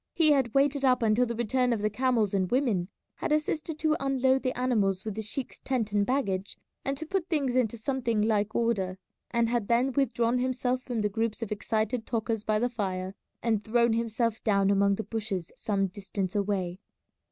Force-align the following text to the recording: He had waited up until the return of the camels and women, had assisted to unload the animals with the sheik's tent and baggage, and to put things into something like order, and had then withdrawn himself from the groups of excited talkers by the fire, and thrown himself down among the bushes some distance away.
He 0.15 0.31
had 0.31 0.55
waited 0.55 0.83
up 0.83 1.03
until 1.03 1.27
the 1.27 1.35
return 1.35 1.71
of 1.71 1.83
the 1.83 1.89
camels 1.91 2.33
and 2.33 2.49
women, 2.49 2.87
had 3.17 3.31
assisted 3.31 3.77
to 3.77 3.95
unload 3.99 4.41
the 4.41 4.57
animals 4.59 5.05
with 5.05 5.13
the 5.13 5.21
sheik's 5.21 5.59
tent 5.59 5.91
and 5.93 6.07
baggage, 6.07 6.57
and 6.83 6.97
to 6.97 7.05
put 7.05 7.29
things 7.29 7.55
into 7.55 7.77
something 7.77 8.19
like 8.23 8.55
order, 8.55 8.97
and 9.29 9.47
had 9.47 9.67
then 9.67 9.91
withdrawn 9.91 10.39
himself 10.39 10.81
from 10.81 11.01
the 11.01 11.09
groups 11.09 11.43
of 11.43 11.51
excited 11.51 12.07
talkers 12.07 12.43
by 12.43 12.57
the 12.57 12.67
fire, 12.67 13.13
and 13.43 13.63
thrown 13.63 13.93
himself 13.93 14.43
down 14.43 14.71
among 14.71 14.95
the 14.95 15.03
bushes 15.03 15.51
some 15.55 15.85
distance 15.85 16.35
away. 16.35 16.79